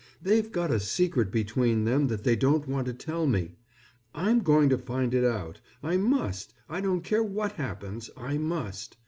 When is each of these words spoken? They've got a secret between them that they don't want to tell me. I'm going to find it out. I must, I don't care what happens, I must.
They've 0.19 0.51
got 0.51 0.71
a 0.71 0.79
secret 0.79 1.29
between 1.31 1.83
them 1.85 2.07
that 2.07 2.23
they 2.23 2.35
don't 2.35 2.67
want 2.67 2.87
to 2.87 2.93
tell 2.95 3.27
me. 3.27 3.51
I'm 4.15 4.39
going 4.39 4.67
to 4.69 4.77
find 4.79 5.13
it 5.13 5.23
out. 5.23 5.61
I 5.83 5.97
must, 5.97 6.55
I 6.67 6.81
don't 6.81 7.01
care 7.03 7.21
what 7.21 7.51
happens, 7.51 8.09
I 8.17 8.39
must. 8.39 8.97